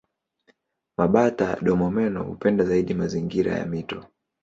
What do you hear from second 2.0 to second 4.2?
hupenda zaidi mazingira ya mito.